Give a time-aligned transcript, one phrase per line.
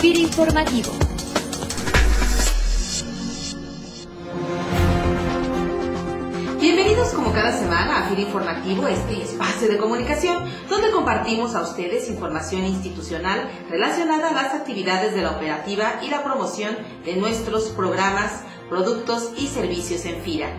[0.00, 0.92] FIR Informativo.
[6.60, 12.10] Bienvenidos como cada semana a FIR Informativo, este espacio de comunicación donde compartimos a ustedes
[12.10, 18.42] información institucional relacionada a las actividades de la operativa y la promoción de nuestros programas,
[18.68, 20.50] productos y servicios en FIRA.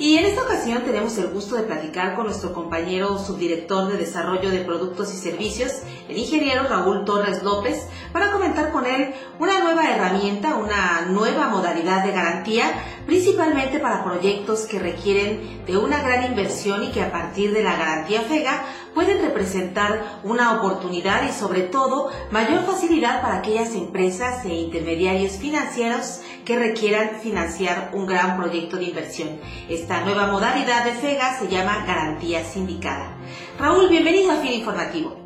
[0.00, 4.48] Y en esta ocasión tenemos el gusto de platicar con nuestro compañero subdirector de Desarrollo
[4.48, 5.72] de Productos y Servicios,
[6.08, 12.02] el ingeniero Raúl Torres López, para comentar con él una nueva herramienta, una nueva modalidad
[12.02, 17.52] de garantía, principalmente para proyectos que requieren de una gran inversión y que a partir
[17.52, 18.62] de la garantía FEGA
[18.94, 26.22] pueden representar una oportunidad y sobre todo mayor facilidad para aquellas empresas e intermediarios financieros
[26.44, 29.40] que requieran financiar un gran proyecto de inversión.
[29.68, 33.16] Esta nueva modalidad de FEGA se llama garantía sindicada.
[33.58, 35.18] Raúl, bienvenido a Fin Informativo.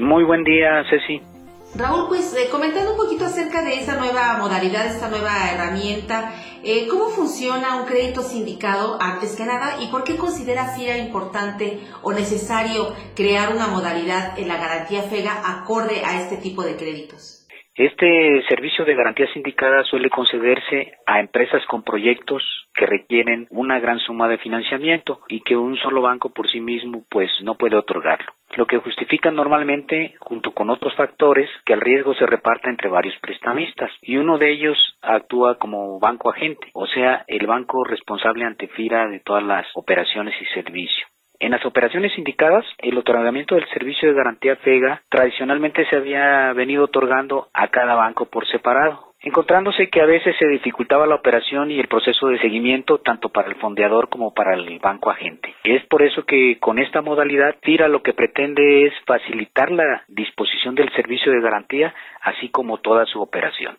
[0.00, 1.35] Muy buen día, Ceci.
[1.76, 6.88] Raúl, pues eh, comentando un poquito acerca de esa nueva modalidad, esta nueva herramienta, eh,
[6.88, 12.12] ¿cómo funciona un crédito sindicado antes que nada y por qué considera FIRA importante o
[12.12, 17.35] necesario crear una modalidad en la garantía FEGA acorde a este tipo de créditos?
[17.76, 23.98] Este servicio de garantía sindicada suele concederse a empresas con proyectos que requieren una gran
[23.98, 28.32] suma de financiamiento y que un solo banco por sí mismo pues no puede otorgarlo.
[28.56, 33.14] Lo que justifica normalmente, junto con otros factores, que el riesgo se reparta entre varios
[33.20, 38.68] prestamistas y uno de ellos actúa como banco agente, o sea, el banco responsable ante
[38.68, 41.06] FIRA de todas las operaciones y servicios.
[41.38, 46.84] En las operaciones indicadas, el otorgamiento del servicio de garantía FEGA tradicionalmente se había venido
[46.84, 51.78] otorgando a cada banco por separado, encontrándose que a veces se dificultaba la operación y
[51.78, 55.54] el proceso de seguimiento tanto para el fondeador como para el banco agente.
[55.64, 60.74] Es por eso que con esta modalidad FIRA lo que pretende es facilitar la disposición
[60.74, 63.76] del servicio de garantía así como toda su operación.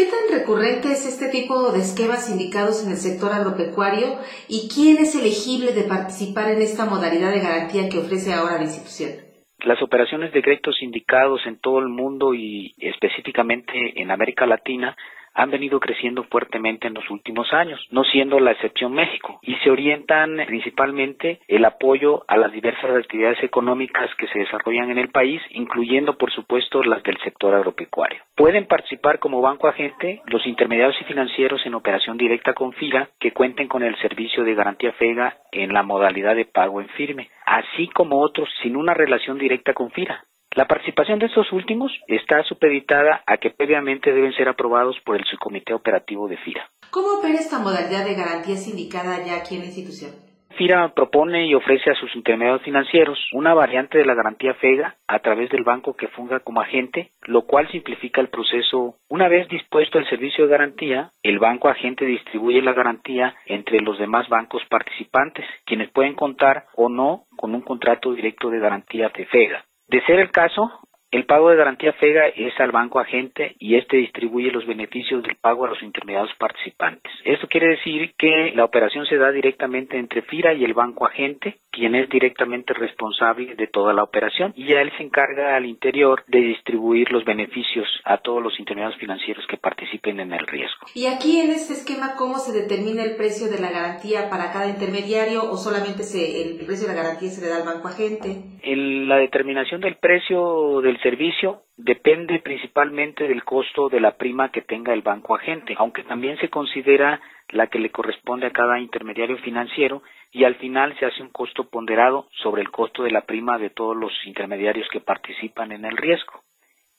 [0.00, 4.16] ¿Qué tan recurrente es este tipo de esquemas indicados en el sector agropecuario
[4.48, 8.62] y quién es elegible de participar en esta modalidad de garantía que ofrece ahora la
[8.62, 9.10] institución?
[9.58, 14.96] Las operaciones de créditos sindicados en todo el mundo y específicamente en América Latina
[15.34, 19.70] han venido creciendo fuertemente en los últimos años, no siendo la excepción México, y se
[19.70, 25.40] orientan principalmente el apoyo a las diversas actividades económicas que se desarrollan en el país,
[25.50, 28.22] incluyendo por supuesto las del sector agropecuario.
[28.34, 33.32] Pueden participar como banco agente los intermediarios y financieros en operación directa con FIRA que
[33.32, 37.88] cuenten con el servicio de garantía FEGA en la modalidad de pago en firme, así
[37.88, 40.24] como otros sin una relación directa con FIRA,
[40.56, 45.24] la participación de estos últimos está supeditada a que previamente deben ser aprobados por el
[45.24, 46.68] subcomité operativo de FIRA.
[46.90, 50.10] ¿Cómo opera esta modalidad de garantía sindicada ya aquí en la institución?
[50.56, 55.20] FIRA propone y ofrece a sus intermediarios financieros una variante de la garantía FEGA a
[55.20, 58.96] través del banco que funga como agente, lo cual simplifica el proceso.
[59.08, 63.98] Una vez dispuesto el servicio de garantía, el banco agente distribuye la garantía entre los
[63.98, 69.26] demás bancos participantes, quienes pueden contar o no con un contrato directo de garantía de
[69.26, 69.64] FEGA.
[69.90, 70.70] De ser el caso,
[71.10, 75.34] el pago de garantía FEGA es al banco agente y este distribuye los beneficios del
[75.36, 77.12] pago a los intermediarios participantes.
[77.24, 81.58] Esto quiere decir que la operación se da directamente entre FIRA y el banco agente,
[81.72, 86.22] quien es directamente responsable de toda la operación y ya él se encarga al interior
[86.28, 90.86] de distribuir los beneficios a todos los intermediarios financieros que participen en el riesgo.
[90.94, 94.68] ¿Y aquí en este esquema cómo se determina el precio de la garantía para cada
[94.68, 98.42] intermediario o solamente se, el precio de la garantía se le da al banco agente?
[98.62, 104.62] En la determinación del precio del servicio depende principalmente del costo de la prima que
[104.62, 109.38] tenga el banco agente, aunque también se considera la que le corresponde a cada intermediario
[109.38, 110.02] financiero
[110.32, 113.70] y al final se hace un costo ponderado sobre el costo de la prima de
[113.70, 116.42] todos los intermediarios que participan en el riesgo.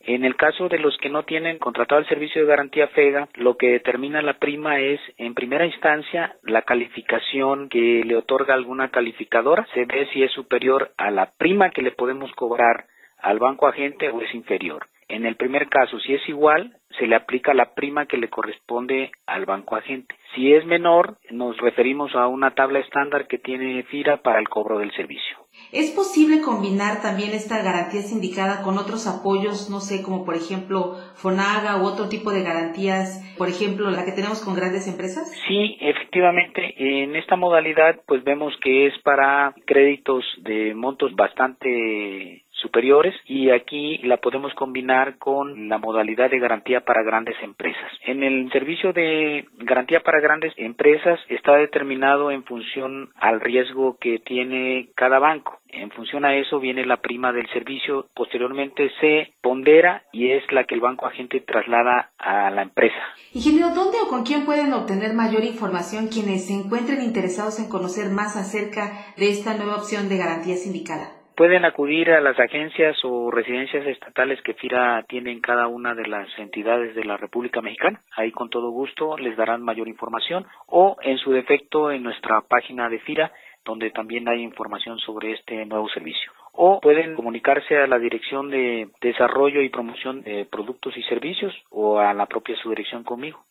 [0.00, 3.56] En el caso de los que no tienen contratado el servicio de garantía FEGA, lo
[3.56, 9.66] que determina la prima es, en primera instancia, la calificación que le otorga alguna calificadora.
[9.74, 12.86] Se ve si es superior a la prima que le podemos cobrar
[13.20, 14.86] al banco agente o es inferior.
[15.08, 19.10] En el primer caso, si es igual, se le aplica la prima que le corresponde
[19.26, 20.14] al banco agente.
[20.34, 24.78] Si es menor, nos referimos a una tabla estándar que tiene FIRA para el cobro
[24.78, 25.38] del servicio.
[25.72, 30.94] ¿Es posible combinar también esta garantía sindicada con otros apoyos, no sé, como por ejemplo
[31.16, 35.30] FONAGA u otro tipo de garantías, por ejemplo la que tenemos con grandes empresas?
[35.48, 43.14] Sí, efectivamente, en esta modalidad pues vemos que es para créditos de montos bastante superiores
[43.26, 47.90] y aquí la podemos combinar con la modalidad de garantía para grandes empresas.
[48.04, 54.18] En el servicio de garantía para grandes empresas está determinado en función al riesgo que
[54.18, 55.60] tiene cada banco.
[55.70, 60.64] En función a eso viene la prima del servicio, posteriormente se pondera y es la
[60.64, 62.96] que el banco agente traslada a la empresa.
[63.34, 68.08] Ingeniero, ¿dónde o con quién pueden obtener mayor información quienes se encuentren interesados en conocer
[68.10, 71.17] más acerca de esta nueva opción de garantía sindicada?
[71.38, 76.04] Pueden acudir a las agencias o residencias estatales que FIRA tiene en cada una de
[76.04, 78.02] las entidades de la República Mexicana.
[78.16, 82.88] Ahí con todo gusto les darán mayor información o en su defecto en nuestra página
[82.88, 83.30] de FIRA
[83.64, 86.32] donde también hay información sobre este nuevo servicio.
[86.54, 92.00] O pueden comunicarse a la Dirección de Desarrollo y Promoción de Productos y Servicios o
[92.00, 93.44] a la propia subdirección conmigo.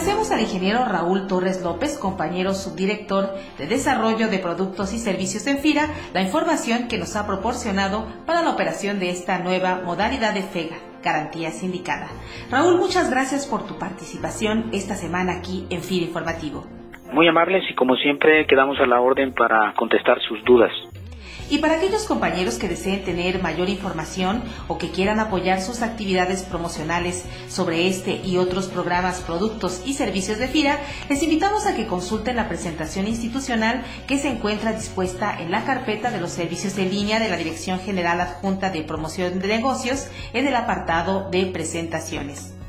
[0.00, 5.58] Agradecemos al ingeniero Raúl Torres López, compañero subdirector de Desarrollo de Productos y Servicios en
[5.58, 10.40] FIRA, la información que nos ha proporcionado para la operación de esta nueva modalidad de
[10.40, 12.08] FEGA, garantía sindicada.
[12.50, 16.64] Raúl, muchas gracias por tu participación esta semana aquí en FIRA Informativo.
[17.12, 20.72] Muy amables y como siempre quedamos a la orden para contestar sus dudas.
[21.48, 26.42] Y para aquellos compañeros que deseen tener mayor información o que quieran apoyar sus actividades
[26.42, 30.78] promocionales sobre este y otros programas, productos y servicios de FIRA,
[31.08, 36.10] les invitamos a que consulten la presentación institucional que se encuentra dispuesta en la carpeta
[36.10, 40.46] de los servicios de línea de la Dirección General Adjunta de Promoción de Negocios en
[40.46, 42.59] el apartado de presentaciones.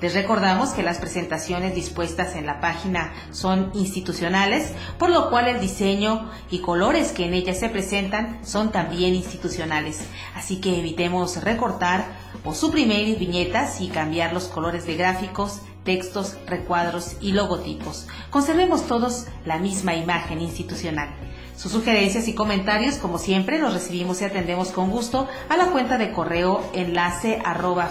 [0.00, 5.60] Les recordamos que las presentaciones dispuestas en la página son institucionales, por lo cual el
[5.60, 10.00] diseño y colores que en ellas se presentan son también institucionales.
[10.34, 12.06] Así que evitemos recortar
[12.44, 18.06] o suprimir viñetas y cambiar los colores de gráficos, textos, recuadros y logotipos.
[18.30, 21.10] Conservemos todos la misma imagen institucional.
[21.56, 25.98] Sus sugerencias y comentarios, como siempre, los recibimos y atendemos con gusto a la cuenta
[25.98, 27.90] de correo enlace arroba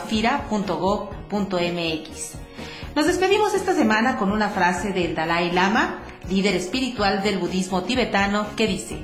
[2.96, 6.00] Nos despedimos esta semana con una frase del Dalai Lama,
[6.30, 8.98] líder espiritual del budismo tibetano, que dice,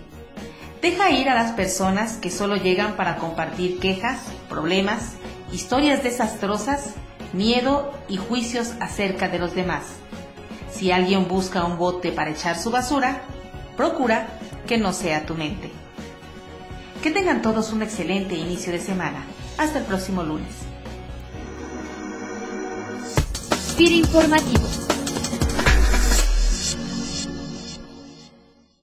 [0.82, 4.20] Deja ir a las personas que solo llegan para compartir quejas,
[4.50, 5.14] problemas,
[5.52, 6.94] historias desastrosas,
[7.34, 9.84] miedo y juicios acerca de los demás.
[10.72, 13.22] Si alguien busca un bote para echar su basura,
[13.78, 14.28] procura
[14.68, 15.72] que no sea tu mente.
[17.02, 19.26] Que tengan todos un excelente inicio de semana.
[19.58, 20.75] Hasta el próximo lunes.
[23.92, 24.68] Informativo